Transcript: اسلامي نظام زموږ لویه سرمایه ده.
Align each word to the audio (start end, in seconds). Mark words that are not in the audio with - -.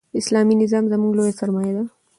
اسلامي 0.19 0.55
نظام 0.61 0.83
زموږ 0.91 1.11
لویه 1.17 1.33
سرمایه 1.39 1.73
ده. 1.77 1.83